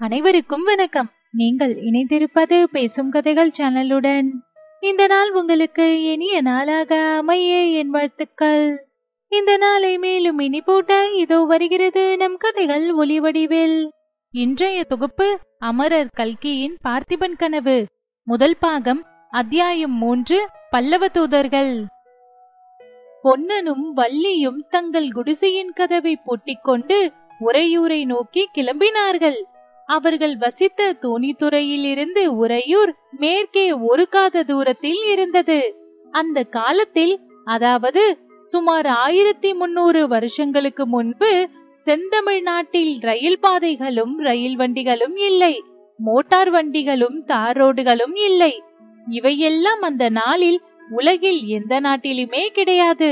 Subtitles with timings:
[0.00, 1.08] அனைவருக்கும் வணக்கம்.
[1.30, 4.28] நீங்கள் இணைந்திருப்பது பேசும் கதைகள் சேனலுடன்.
[4.80, 8.62] இந்த நாள் உங்களுக்கு இனிய நாளாக அமைய என் வாழ்த்துக்கள்.
[9.32, 13.90] இந்த நாளை மேலும் இனி போட்ட இதோ வருகிறது நம் கதைகள் ஒளி வடிவில்.
[14.30, 15.28] இன்றைய தொகுப்பு
[15.58, 17.86] அமரர் கல்கியின் பார்த்திபன் கனவு.
[18.26, 20.40] முதல் பாகம் அத்தியாயம் மூன்று
[20.70, 21.74] பல்லவ தூதர்கள்.
[23.22, 29.40] பொன்னனும் வள்ளியும் தங்கள் குடிசையின் கதவை பூட்டிக்கொண்டு உறையூரை நோக்கி கிளம்பினார்கள்.
[29.88, 35.60] அவர்கள் வசித்த தோணித்துறையில் இருந்து உறையூர் மேற்கே ஒரு காத தூரத்தில் இருந்தது.
[36.10, 37.14] அந்த காலத்தில்
[37.44, 38.02] அதாவது
[38.38, 41.30] சுமார் ஆயிரத்தி முன்னூறு வருஷங்களுக்கு முன்பு
[41.86, 45.54] செந்தமிழ்நாட்டில் ரயில் பாதைகளும் ரயில் வண்டிகளும் இல்லை.
[45.98, 48.52] மோட்டார் வண்டிகளும் தார் ரோடுகளும் இல்லை.
[49.06, 53.10] இவையெல்லாம் அந்த நாளில் உலகில் எந்த நாட்டிலுமே கிடையாது.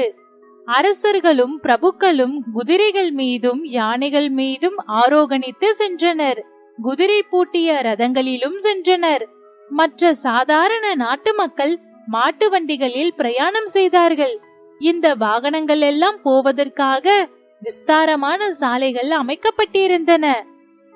[0.69, 6.41] அரசர்களும் பிரபுக்களும் குதிரைகள் மீதும் யானைகள் மீதும் ஆரோகணித்து சென்றனர்.
[6.83, 9.23] குதிரை பூட்டிய ரதங்களிலும் சென்றனர்.
[9.69, 14.41] மற்ற சாதாரண நாட்டு மக்கள் மாட்டு வண்டிகளில் பிரயாணம் செய்தார்கள்.
[14.79, 17.29] இந்த வாகனங்கள் எல்லாம் போவதற்காக
[17.63, 20.33] விஸ்தாரமான சாலைகள் அமைக்கப்பட்டிருந்தன.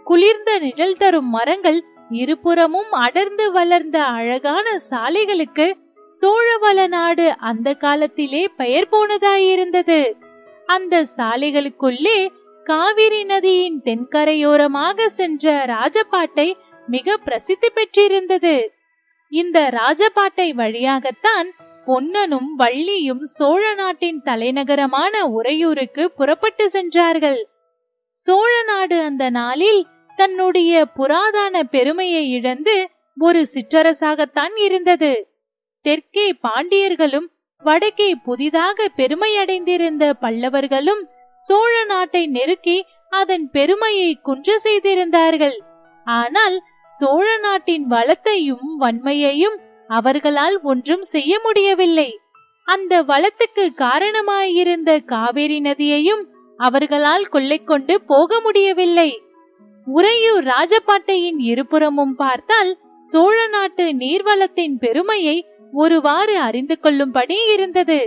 [0.04, 5.72] குளிர்ந்த நிழல் தரும் மரங்கள் இருபுறமும் அடர்ந்து வளர்ந்த அழகான சாலைகளுக்கு
[6.10, 10.12] சோழவள நாடு அந்த காலத்திலே பெயர் போனதாயிருந்தது.
[10.66, 12.18] அந்த சாலைகளுக்குள்ளே
[12.64, 16.48] காவிரி நதியின் தென்கரையோரமாக சென்ற ராஜபாட்டை
[16.86, 18.72] மிக பிரசித்தி பெற்றிருந்தது.
[19.32, 21.48] இந்த ராஜபாட்டை வழியாகத்தான்
[21.86, 27.40] பொன்னனும் வள்ளியும் சோழ நாட்டின் தலைநகரமான உறையூருக்கு புறப்பட்டு சென்றார்கள்.
[28.10, 29.86] சோழ நாடு அந்த நாளில்
[30.16, 35.12] தன்னுடைய புராதான பெருமையை இழந்து ஒரு சிற்றரசாகத்தான் இருந்தது.
[35.82, 37.28] தெற்கே பாண்டியர்களும்
[37.62, 41.02] வடக்கே புதிதாக பெருமையடைந்திருந்த பல்லவர்களும்
[41.46, 42.78] சோழ நாட்டை நெருக்கி
[43.12, 45.56] அதன் பெருமையை குன்ற செய்திருந்தார்கள்.
[46.06, 46.56] ஆனால்
[46.98, 49.56] சோழ நாட்டின் வளத்தையும் வன்மையையும்
[49.88, 52.10] அவர்களால் ஒன்றும் செய்ய முடியவில்லை.
[52.68, 56.22] அந்த வளத்துக்கு காரணமாயிருந்த காவேரி நதியையும்
[56.58, 59.10] அவர்களால் கொள்ளை கொண்டு போக முடியவில்லை.
[59.86, 62.72] உறையூர் ராஜபாட்டையின் இருபுறமும் பார்த்தால்
[63.10, 65.36] சோழ நாட்டு நீர்வளத்தின் பெருமையை
[65.72, 68.00] ஒருவாறு அறிந்து கொள்ளும்படி இருந்தது.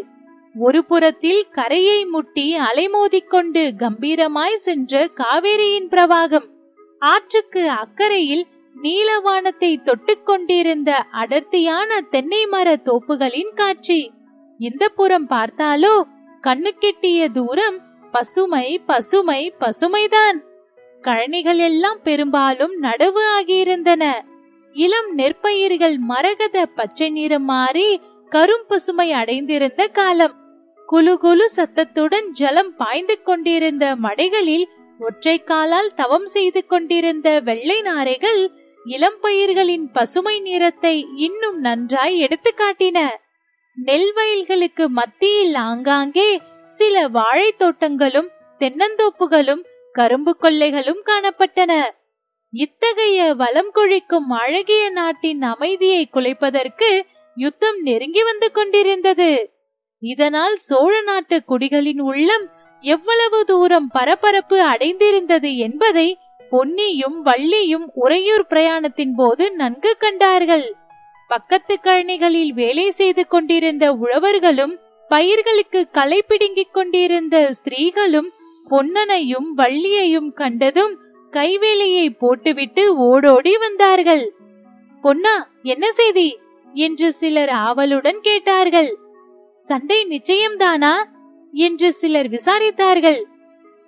[0.56, 6.46] ஒரு புறத்தில் கரையை முட்டி அலைமோதிக்கொண்டு கம்பீரமாய் சென்ற காவேரியின் பிரவாகம்.
[7.00, 8.44] ஆற்றுக்கு அக்கறையில்
[8.84, 14.12] நீலவானத்தை தொட்டுக்கொண்டிருந்த அடர்த்தியான தென்னை மர தோப்புகளின் காட்சி.
[14.58, 16.02] இந்த புறம் பார்த்தாலோ
[16.42, 17.80] கண்ணுக்கெட்டிய தூரம்
[18.12, 20.38] பசுமை பசுமை பசுமைதான்.
[21.02, 24.12] கழனிகள் எல்லாம் பெரும்பாலும் நடவு ஆகியிருந்தன.
[24.74, 30.42] இளம் நெற்பயிர்கள் மரகத பச்சை நிறம் மாறி கரும் பசுமை அடைந்திருந்த காலம்.
[30.90, 34.66] குலு குலு சத்தத்துடன் ஜலம் பாய்ந்து கொண்டிருந்த மடைகளில்
[35.00, 38.42] ஒற்றை காலால் தவம் செய்து கொண்டிருந்த வெள்ளை நாரைகள்
[38.86, 43.00] இளம் பயிர்களின் பசுமை நிறத்தை இன்னும் நன்றாய் எடுத்து காட்டின
[43.78, 46.30] நெல் வயல்களுக்கு மத்தியில் ஆங்காங்கே
[46.78, 48.30] சில வாழை தோட்டங்களும்
[48.62, 49.64] தென்னந்தோப்புகளும்
[49.96, 51.72] கரும்பு கொள்ளைகளும் காணப்பட்டன.
[52.54, 56.90] இத்தகைய வளம் கொழிக்கும் அழகிய நாட்டின் அமைதியை குலைப்பதற்கு
[57.38, 59.32] யுத்தம் நெருங்கி வந்து கொண்டிருந்தது.
[60.04, 62.46] இதனால் சோழ நாட்டு குடிகளின் உள்ளம்
[62.82, 66.18] எவ்வளவு தூரம் பரபரப்பு அடைந்திருந்தது என்பதை
[66.52, 70.66] பொன்னியும் வள்ளியும் உறையூர் பிரயாணத்தின் போது நன்கு கண்டார்கள்.
[71.28, 74.74] பக்கத்து கழனிகளில் வேலை செய்து கொண்டிருந்த உழவர்களும்
[75.10, 78.30] பயிர்களுக்கு களை பிடுங்கிக் கொண்டிருந்த ஸ்திரீகளும்
[78.70, 80.94] பொன்னனையும் வள்ளியையும் கண்டதும்
[81.32, 84.26] கைவேலையை போட்டுவிட்டு ஓடோடி வந்தார்கள்.
[85.02, 86.30] பொன்னா என்ன செய்தி?
[86.74, 88.92] என்று சிலர் ஆவலுடன் கேட்டார்கள்.
[89.64, 90.94] சண்டை நிச்சயம்தானா?
[91.54, 93.24] என்று சிலர் விசாரித்தார்கள்.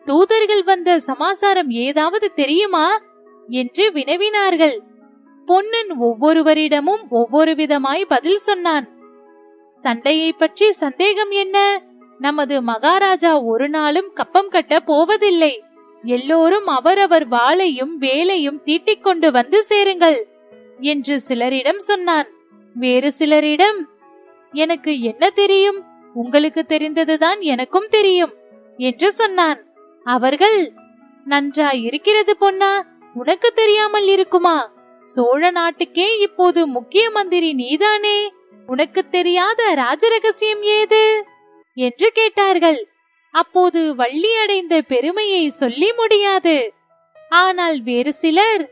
[0.06, 3.02] தூதர்கள் வந்த சமாசாரம் ஏதாவது தெரியுமா?
[3.50, 4.80] என்று வினவினார்கள்.
[5.46, 8.88] பொன்னன் ஒவ்வொருவரிடமும் ஒவ்வொரு விதமாய் பதில் சொன்னான்.
[9.72, 11.84] சண்டையை பற்றி சந்தேகம் என்ன?
[12.20, 15.64] நமது மகாராஜா ஒரு நாளும் கப்பம் கட்ட போவதில்லை.
[16.04, 20.28] எல்லோரும் அவரவர் வாளையும் வேலையும் தீட்டிக் கொண்டு வந்து சேருங்கள்
[20.80, 22.28] என்று சிலரிடம் சொன்னான்.
[22.74, 23.94] வேறு சிலரிடம்
[24.56, 25.80] எனக்கு என்ன தெரியும்?
[26.14, 28.34] உங்களுக்கு தெரிந்ததுதான் எனக்கும் தெரியும்
[28.78, 29.60] என்று சொன்னான்.
[30.06, 30.60] அவர்கள்
[31.30, 32.72] நன்றா இருக்கிறது பொன்னா
[33.14, 34.58] உனக்கு தெரியாமல் இருக்குமா?
[35.04, 38.18] சோழ நாட்டுக்கே இப்போது முக்கிய மந்திரி நீதானே?
[38.68, 41.24] உனக்கு தெரியாத ராஜரகசியம் ஏது?
[41.78, 42.80] என்று கேட்டார்கள்.
[43.34, 46.74] அப்போது வள்ளி அடைந்த பெருமையை சொல்லி முடியாது.
[47.30, 48.64] ஆனால் வேறு சிலர்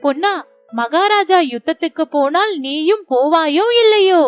[0.00, 0.34] பொன்னா
[0.72, 4.22] மகாராஜா யுத்தத்துக்கு போனால் நீயும் போவாயோ இல்லையோ?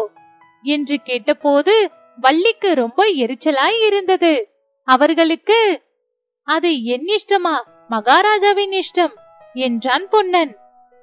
[0.62, 4.49] என்று கேட்டபோது வள்ளிக்கு ரொம்ப எரிச்சலாய் இருந்தது.
[4.85, 5.82] அவர்களுக்கு
[6.44, 7.62] அது என் இஷ்டமா?
[7.88, 9.14] மகாராஜாவின் இஷ்டம்
[9.53, 10.56] என்றான் பொன்னன்.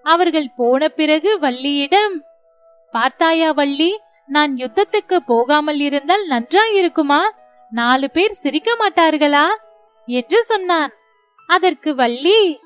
[0.03, 2.15] அவர்கள் போன பிறகு வள்ளியிடம்
[2.91, 7.19] பார்த்தாயா வள்ளி நான் யுத்தத்துக்கு போகாமல் இருந்தால் நன்றாயிருக்குமா?
[7.69, 9.45] நாலு பேர் சிரிக்க மாட்டார்களா?
[10.05, 10.91] என்று சொன்னான்.
[11.47, 12.59] அதற்கு வள்ளி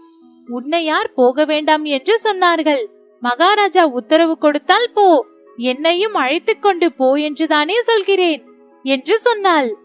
[0.47, 2.85] உன்னை யார் போக வேண்டாம் என்று சொன்னார்கள்.
[3.19, 5.25] மகாராஜா உத்தரவு கொடுத்தால் போ.
[5.57, 8.43] என்னையும் அழைத்துக் கொண்டு போ என்றுதானே சொல்கிறேன்
[8.83, 9.75] என்று சொன்னாள்.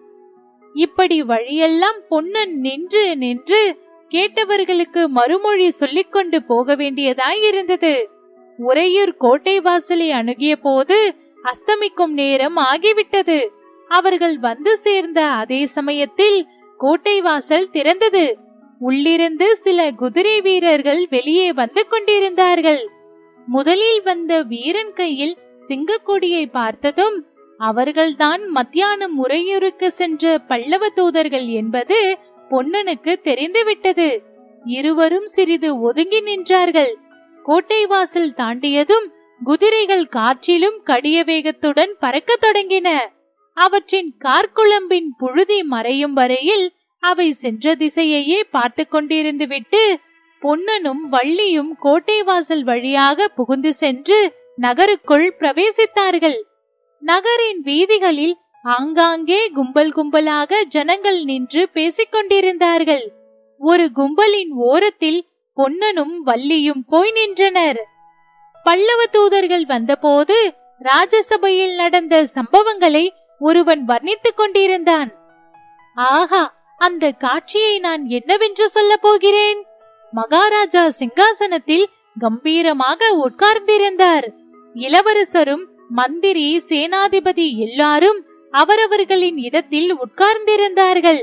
[0.74, 3.76] இப்படி வழியெல்லாம் பொன்னன் நின்று நின்று
[4.08, 8.04] கேட்டவர்களுக்கு மறுமொழி சொல்லிக் கொண்டு போக வேண்டியதாயிருந்தது
[8.58, 13.46] உறையூர் கோட்டை வாசலை அணுகிய போது அஸ்தமிக்கும் நேரம் ஆகிவிட்டது.
[13.88, 16.46] அவர்கள் வந்து சேர்ந்த அதே சமயத்தில்
[16.78, 18.34] கோட்டை வாசல் திறந்தது.
[18.78, 22.88] உள்ளிருந்து சில குதிரை வீரர்கள் வெளியே வந்து கொண்டிருந்தார்கள்.
[23.46, 25.36] முதலில் வந்த வீரன் கையில்
[25.68, 27.24] சிங்கக்கொடியை பார்த்ததும்
[27.58, 32.18] அவர்கள்தான் மத்தியானம் உறையூருக்கு சென்ற பல்லவ தூதர்கள் என்பது
[32.50, 34.22] பொன்னனுக்கு தெரிந்துவிட்டது.
[34.64, 36.92] இருவரும் சிறிது ஒதுங்கி நின்றார்கள்.
[37.42, 39.06] கோட்டை வாசல் தாண்டியதும்
[39.44, 42.88] குதிரைகள் காற்றிலும் கடிய வேகத்துடன் பறக்கத் தொடங்கின.
[43.54, 49.98] அவற்றின் கார்குழம்பின் புழுதி மறையும் வரையில் அவை சென்ற திசையையே பார்த்து கொண்டிருந்து விட்டு
[50.40, 54.18] பொன்னனும் வள்ளியும் கோட்டை வாசல் வழியாக புகுந்து சென்று
[54.58, 56.38] நகருக்குள் பிரவேசித்தார்கள்.
[57.02, 63.04] நகரின் வீதிகளில் ஆங்காங்கே கும்பல் கும்பலாக ஜனங்கள் நின்று பேசிக் கொண்டிருந்தார்கள்
[63.60, 65.20] ஒரு கும்பலின் ஓரத்தில்
[65.56, 67.80] பொன்னனும் வள்ளியும் போய் நின்றனர்.
[68.64, 70.38] பல்லவ தூதர்கள் வந்தபோது
[70.80, 73.04] ராஜசபையில் நடந்த சம்பவங்களை
[73.40, 75.10] ஒருவன் வர்ணித்துக் கொண்டிருந்தான்.
[75.94, 76.42] ஆஹா
[76.78, 79.60] அந்த காட்சியை நான் என்னவென்று சொல்ல போகிறேன்?
[80.12, 84.28] மகாராஜா சிங்காசனத்தில் கம்பீரமாக உட்கார்ந்திருந்தார்.
[84.84, 88.18] இளவரசரும் மந்திரி சேனாதிபதி எல்லாரும்
[88.50, 91.20] அவரவர்களின் இடத்தில் உட்கார்ந்திருந்தார்கள்.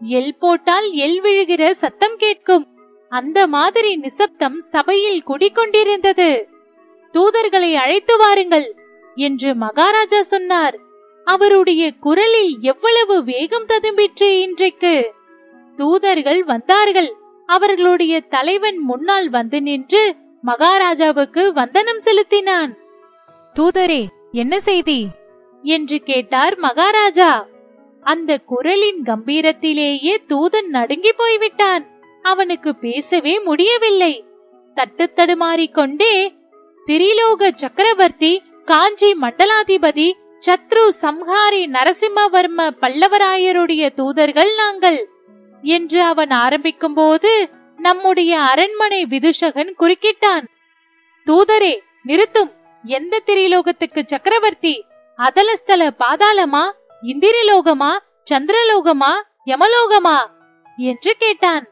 [0.00, 2.66] எல் போட்டால் எல் விழுகிற சத்தம் கேட்கும்.
[3.12, 6.30] அந்த மாதிரி நிசப்தம் சபையில் குடிக்கொண்டிருந்தது
[7.14, 8.68] தூதர்களை அழைத்து வாருங்கள்
[9.16, 10.76] என்று மகாராஜா சொன்னார்.
[11.26, 14.94] அவருடைய குரலில் எவ்வளவு வேகம் ததும்பிற்று இன்றைக்கு.
[15.78, 17.10] தூதர்கள் வந்தார்கள்.
[17.48, 20.04] அவர்களுடைய தலைவன் முன்னால் வந்து நின்று
[20.42, 22.72] மகாராஜாவுக்கு வந்தனம் செலுத்தினான்.
[23.60, 25.06] தூதரே என்ன செய்தி?
[25.62, 27.46] என்று கேட்டார் மகாராஜா.
[28.00, 31.86] அந்த குரலின் கம்பீரத்திலேயே தூதன் நடுங்கி போய்விட்டான்.
[32.22, 34.24] அவனுக்கு பேசவே முடியவில்லை.
[34.74, 36.34] தட்டு தடுமாறிக்கொண்டே
[36.86, 40.12] திரிலோக சக்கரவர்த்தி காஞ்சி மண்டலாதிபதி
[40.46, 45.08] சத்ரு சம்ஹாரி நரசிம்மவர்ம பல்லவராயருடைய தூதர்கள் நாங்கள்
[45.62, 50.44] என்று அவன் ஆரம்பிக்கும் போது நம்முடைய அரண்மனை விதுஷகன் குறுக்கிட்டான்.
[51.26, 52.52] தூதரே நிறுத்தும்.
[52.84, 54.84] எந்த திரிலோகத்துக்கு சக்கரவர்த்தி?
[55.18, 56.72] அதலஸ்தல பாதாளமா?
[57.02, 57.98] இந்திரலோகமா?
[58.30, 59.22] சந்திரலோகமா?
[59.46, 60.16] யமலோகமா?
[60.76, 61.66] என்று கேட்டான்.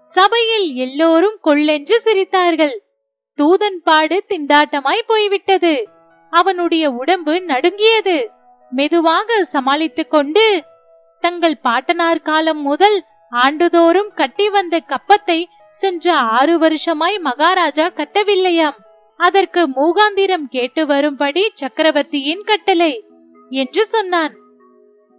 [0.00, 2.78] சபையில் எல்லோரும் கொள்ளென்று சிரித்தார்கள்.
[3.42, 5.88] தூதன் பாடு திண்டாட்டமாய் போய்விட்டது.
[6.30, 8.30] அவனுடைய உடம்பு நடுங்கியது.
[8.70, 10.64] மெதுவாக சமாளித்துக் கொண்டு
[11.20, 18.76] தங்கள் பாட்டனார் காலம் முதல் ஆண்டுதோறும் கட்டி வந்த கப்பத்தை சென்ற ஆறு வருஷமாய் மகாராஜா கட்டவில்லையாம்.
[19.26, 22.92] அதற்கு மூகாந்திரம் கேட்டு வரும்படி சக்கரவர்த்தியின் கட்டளை
[23.52, 24.34] என்று சொன்னான்.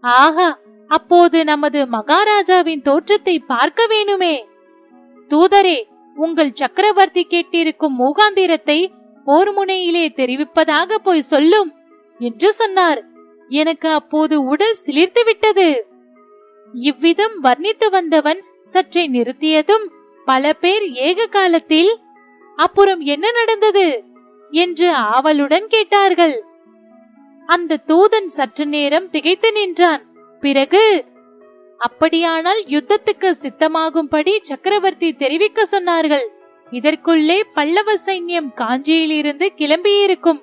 [0.03, 0.49] ஆஹா
[0.89, 4.35] அப்போது நமது மகாராஜாவின் தோற்றத்தை பார்க்க வேணுமே.
[5.31, 5.77] தூதரே
[6.17, 8.79] உங்கள் சக்கரவர்த்தி கேட்டிருக்கும் மூகாந்திரத்தை
[9.27, 11.69] போர் முனையிலே தெரிவிப்பதாக போய் சொல்லும்
[12.19, 13.01] என்று சொன்னார்.
[13.51, 15.67] எனக்கு அப்போது உடல் சிலிர்த்து விட்டது.
[16.73, 19.85] இவ்விதம் வர்ணித்து வந்தவன் சற்றை நிறுத்தியதும்
[20.27, 21.91] பல பேர் ஏக காலத்தில்
[22.55, 24.03] அப்புறம் என்ன நடந்தது?
[24.51, 26.43] என்று ஆவலுடன் கேட்டார்கள்.
[27.45, 30.05] அந்த தூதன் சற்று நேரம் திகைத்து நின்றான்.
[30.41, 31.05] பிறகு
[31.77, 36.27] அப்படியானால் யுத்தத்துக்கு சித்தமாகும்படி சக்கரவர்த்தி தெரிவிக்க சொன்னார்கள்.
[36.71, 40.41] இதற்குள்ளே பல்லவ சைன்யம் காஞ்சியிலிருந்து கிளம்பியிருக்கும்.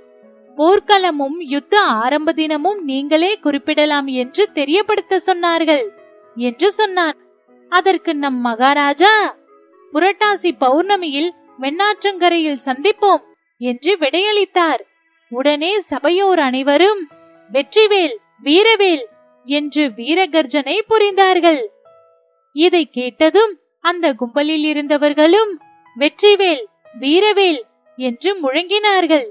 [0.57, 5.89] போர்க்களமும் யுத்த ஆரம்ப தினமும் நீங்களே குறிப்பிடலாம் என்று தெரியப்படுத்த சொன்னார்கள்
[6.35, 7.17] என்று சொன்னான்.
[7.69, 9.37] அதற்கு நம் மகாராஜா
[9.93, 13.23] புரட்டாசி பௌர்ணமியில் வெண்ணாற்றங்கரையில் சந்திப்போம்
[13.59, 14.81] என்று விடையளித்தார்.
[15.29, 17.09] உடனே சபையோர் அனைவரும்
[17.53, 19.05] வெற்றிவேல் வீரவேல்
[19.45, 21.67] என்று வீரகர்ஜனை புரிந்தார்கள்.
[22.53, 25.53] இதை கேட்டதும் அந்த கும்பலில் இருந்தவர்களும்
[25.99, 26.65] வெற்றிவேல்
[27.01, 27.63] வீரவேல்
[27.97, 29.29] என்று முழங்கினார்கள்.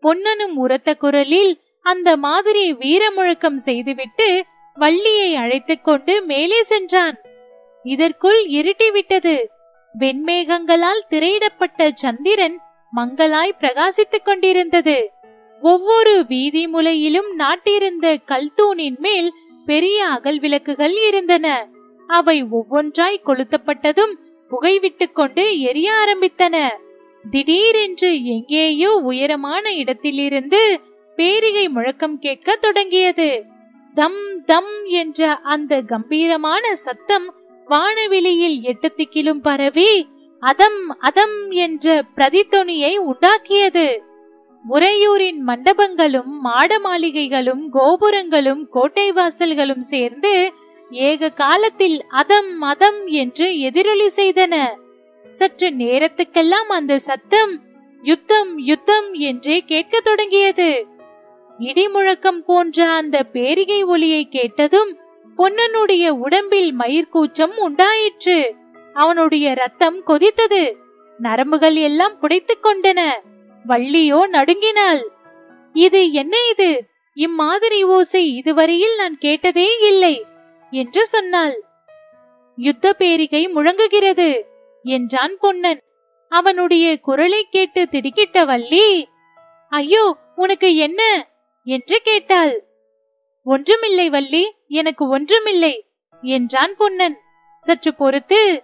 [0.00, 7.20] பொன்னனும் உரத்த குரலில் அந்த மாதிரி வீர முழக்கம் செய்துவிட்டு வள்ளியை அழைத்துக் கொண்டு மேலே சென்றான்.
[7.82, 9.44] இதற்குள் இருட்டிவிட்டது.
[9.98, 12.60] வெண்மேகங்களால் திரையிடப்பட்ட சந்திரன்
[12.96, 15.10] மங்களாய் பிரகாசித்துக் கொண்டிருந்தது.
[15.60, 19.32] ஒவ்வொரு வீதி முலையிலும் நாட்டிருந்த கல்தூணின் மேல்
[19.66, 21.68] பெரிய அகல் விளக்குகள் இருந்தன.
[22.06, 24.14] அவை ஒவ்வொன்றாய் கொளுத்தப்பட்டதும்
[24.48, 26.68] புகை விட்டுக்கொண்டு எரிய ஆரம்பித்தன.
[27.30, 30.80] திடீரென்று எங்கேயோ உயரமான இடத்திலிருந்து
[31.16, 33.44] பேரிகை முழக்கம் கேட்க தொடங்கியது.
[33.94, 37.34] தம் தம் என்ற அந்த கம்பீரமான சத்தம்
[37.68, 40.08] வானவெளியில் எட்டு திக்கிலும் பரவி
[40.40, 43.98] அதம் அதம் என்ற பிரதித்தொனியை உண்டாக்கியது.
[44.70, 50.52] உறையூரின் மண்டபங்களும் மாட மாளிகைகளும் கோபுரங்களும் கோட்டை வாசல்களும் சேர்ந்து
[50.90, 54.54] ஏக காலத்தில் அதம் அதம் என்று எதிரொலி செய்தன.
[55.28, 57.60] சற்று நேரத்துக்கெல்லாம் அந்த சத்தம்
[58.02, 60.86] யுத்தம் யுத்தம் என்றே கேட்கத் தொடங்கியது.
[61.58, 64.98] இடிமுழக்கம் போன்ற அந்த பேரிகை ஒலியை கேட்டதும்
[65.38, 68.54] பொன்னனுடைய உடம்பில் மயிர்கூச்சம் உண்டாயிற்று.
[68.94, 70.74] அவனுடைய ரத்தம் கொதித்தது.
[71.18, 73.00] நரம்புகள் எல்லாம் புடைத்துக் கொண்டன.
[73.68, 75.02] வள்ளியோ நடுங்கினாள்.
[75.72, 76.86] இது என்ன இது?
[77.14, 80.24] இம்மாதிரி ஓசை இதுவரையில் நான் கேட்டதே இல்லை
[80.70, 81.62] என்று சொன்னாள்.
[82.56, 84.46] யுத்த பேரிகை முழங்குகிறது
[84.82, 85.82] என்றான் பொன்னன்.
[86.28, 89.08] அவனுடைய குரலை கேட்டு திடுக்கிட்ட வள்ளி
[89.70, 91.28] ஐயோ உனக்கு என்ன?
[91.64, 92.64] என்று கேட்டாள்.
[93.44, 95.86] ஒன்றுமில்லை வள்ளி எனக்கு ஒன்றுமில்லை
[96.22, 97.18] என்றான் பொன்னன்.
[97.58, 98.62] சற்று பொறுத்து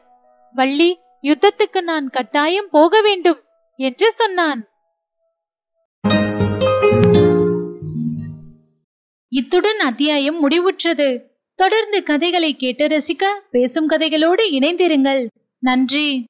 [0.52, 3.40] வள்ளி யுத்தத்துக்கு நான் கட்டாயம் போக வேண்டும்
[3.76, 4.68] என்று சொன்னான்.
[9.28, 11.22] இத்துடன் அத்தியாயம் முடிவுற்றது.
[11.54, 15.26] தொடர்ந்து கதைகளை கேட்டு ரசிக்க பேசும் கதைகளோடு இணைந்திருங்கள்.
[15.58, 16.24] நன்றி.